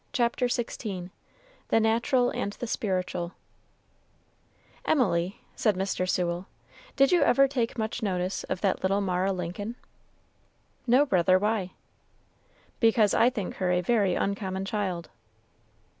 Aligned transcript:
CHAPTER 0.13 0.47
XVI 0.47 1.11
THE 1.67 1.79
NATURAL 1.79 2.31
AND 2.31 2.53
THE 2.53 2.65
SPIRITUAL 2.65 3.33
"Emily," 4.83 5.41
said 5.55 5.75
Mr. 5.75 6.09
Sewell, 6.09 6.47
"did 6.95 7.11
you 7.11 7.21
ever 7.21 7.47
take 7.47 7.77
much 7.77 8.01
notice 8.01 8.43
of 8.45 8.61
that 8.61 8.81
little 8.81 8.99
Mara 9.01 9.31
Lincoln?" 9.31 9.75
"No, 10.87 11.05
brother; 11.05 11.37
why?" 11.37 11.73
"Because 12.79 13.13
I 13.13 13.29
think 13.29 13.57
her 13.57 13.69
a 13.69 13.81
very 13.81 14.15
uncommon 14.15 14.65
child." 14.65 15.11